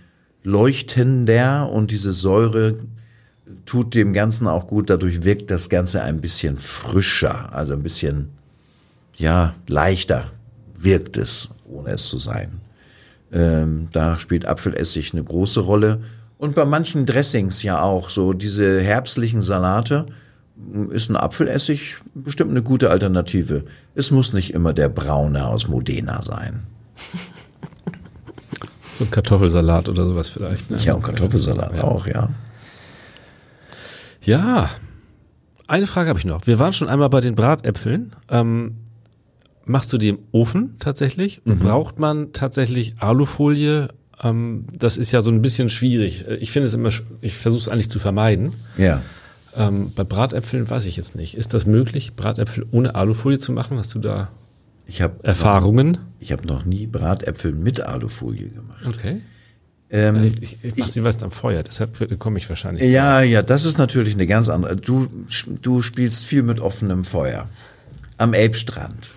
[0.43, 2.76] leuchtender und diese Säure
[3.65, 4.89] tut dem Ganzen auch gut.
[4.89, 8.28] Dadurch wirkt das Ganze ein bisschen frischer, also ein bisschen,
[9.17, 10.32] ja, leichter
[10.76, 12.60] wirkt es, ohne es zu sein.
[13.32, 16.02] Ähm, da spielt Apfelessig eine große Rolle.
[16.38, 18.10] Und bei manchen Dressings ja auch.
[18.10, 20.06] So diese herbstlichen Salate
[20.89, 23.65] ist ein Apfelessig bestimmt eine gute Alternative.
[23.95, 26.63] Es muss nicht immer der braune aus Modena sein.
[28.95, 30.69] So ein Kartoffelsalat oder sowas vielleicht.
[30.69, 30.78] Ne?
[30.78, 31.84] Ja, und Kartoffelsalat Ja.
[31.84, 32.30] auch, ja.
[34.21, 34.69] Ja,
[35.67, 36.45] eine Frage habe ich noch.
[36.45, 38.15] Wir waren schon einmal bei den Bratäpfeln.
[38.30, 38.76] Ähm,
[39.65, 41.41] machst du die im Ofen tatsächlich?
[41.45, 41.60] Mhm.
[41.60, 43.89] Braucht man tatsächlich Alufolie?
[44.21, 46.26] Ähm, das ist ja so ein bisschen schwierig.
[46.39, 46.89] Ich finde es immer,
[47.21, 48.54] ich versuche es eigentlich zu vermeiden.
[48.78, 49.02] Ja.
[49.56, 51.36] Ähm, bei Bratäpfeln weiß ich jetzt nicht.
[51.36, 53.78] Ist das möglich, Bratäpfel ohne Alufolie zu machen?
[53.78, 54.30] Hast du da
[54.88, 55.97] Ich habe Erfahrungen?
[56.19, 58.86] ich hab noch nie Bratäpfel mit Alufolie gemacht.
[58.88, 59.21] Okay.
[59.91, 62.84] Ähm, Ich, ich, ich mache sie was am Feuer, deshalb komme ich wahrscheinlich.
[62.91, 64.76] Ja, ja, das ist natürlich eine ganz andere.
[64.76, 65.08] Du,
[65.62, 67.47] du spielst viel mit offenem Feuer.
[68.17, 69.12] Am Elbstrand.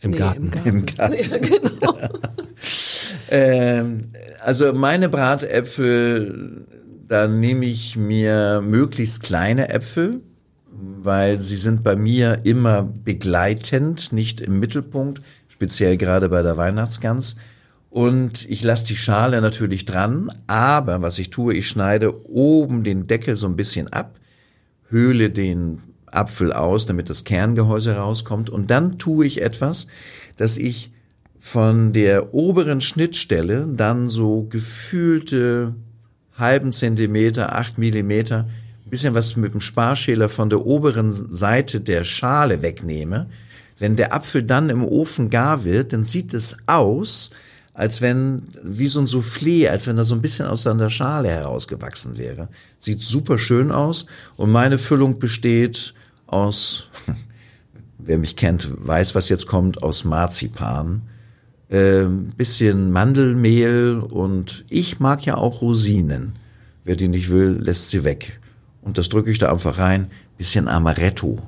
[0.00, 0.50] Im Nee, Garten.
[0.64, 1.14] Im Garten.
[1.30, 1.98] Ja, genau.
[3.30, 4.08] Ähm,
[4.44, 6.66] also meine Bratäpfel,
[7.06, 10.20] da nehme ich mir möglichst kleine Äpfel,
[10.70, 17.36] weil sie sind bei mir immer begleitend, nicht im Mittelpunkt, speziell gerade bei der Weihnachtsgans.
[17.90, 23.06] Und ich lasse die Schale natürlich dran, aber was ich tue, ich schneide oben den
[23.06, 24.18] Deckel so ein bisschen ab,
[24.90, 25.80] höhle den
[26.12, 28.50] Apfel aus, damit das Kerngehäuse rauskommt.
[28.50, 29.86] Und dann tue ich etwas,
[30.36, 30.90] dass ich
[31.38, 35.74] von der oberen Schnittstelle dann so gefühlte
[36.36, 38.46] halben Zentimeter, acht Millimeter,
[38.88, 43.28] bisschen was mit dem Sparschäler von der oberen Seite der Schale wegnehme.
[43.78, 47.30] Wenn der Apfel dann im Ofen gar wird, dann sieht es aus,
[47.74, 51.28] als wenn, wie so ein Soufflé, als wenn er so ein bisschen aus seiner Schale
[51.28, 52.48] herausgewachsen wäre.
[52.76, 55.94] Sieht super schön aus und meine Füllung besteht
[56.28, 56.90] aus,
[57.98, 61.02] wer mich kennt, weiß, was jetzt kommt, aus Marzipan,
[61.70, 66.34] ähm, bisschen Mandelmehl und ich mag ja auch Rosinen.
[66.84, 68.40] Wer die nicht will, lässt sie weg.
[68.80, 70.06] Und das drücke ich da einfach rein.
[70.38, 71.42] Bisschen Amaretto,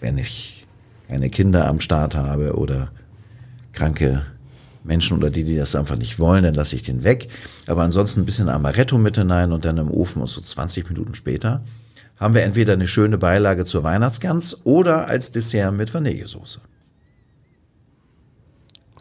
[0.00, 0.66] wenn ich
[1.06, 2.90] keine Kinder am Start habe oder
[3.72, 4.26] kranke
[4.82, 7.28] Menschen oder die, die das einfach nicht wollen, dann lasse ich den weg.
[7.66, 11.14] Aber ansonsten ein bisschen Amaretto mit hinein und dann im Ofen und so 20 Minuten
[11.14, 11.62] später
[12.20, 16.60] haben wir entweder eine schöne Beilage zur Weihnachtsgans oder als Dessert mit Vanillesoße.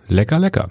[0.07, 0.69] Lecker, lecker.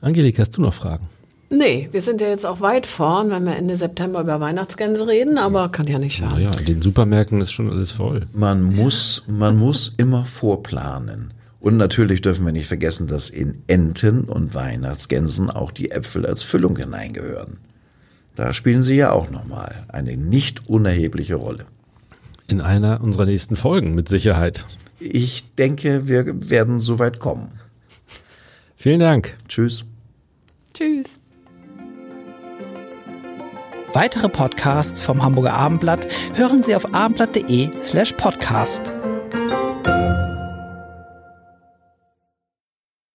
[0.00, 1.08] Angelika, hast du noch Fragen?
[1.50, 5.36] Nee, wir sind ja jetzt auch weit vorn, wenn wir Ende September über Weihnachtsgänse reden,
[5.36, 6.34] aber kann ja nicht schaden.
[6.34, 8.26] Naja, in den Supermärkten ist schon alles voll.
[8.32, 11.32] Man muss, man muss immer vorplanen.
[11.60, 16.42] Und natürlich dürfen wir nicht vergessen, dass in Enten und Weihnachtsgänsen auch die Äpfel als
[16.42, 17.58] Füllung hineingehören.
[18.36, 21.66] Da spielen sie ja auch nochmal eine nicht unerhebliche Rolle.
[22.46, 24.66] In einer unserer nächsten Folgen, mit Sicherheit.
[24.98, 27.52] Ich denke, wir werden so weit kommen.
[28.76, 29.36] Vielen Dank.
[29.48, 29.84] Tschüss.
[30.74, 31.20] Tschüss.
[33.92, 38.94] Weitere Podcasts vom Hamburger Abendblatt hören Sie auf abendblatt.de slash podcast.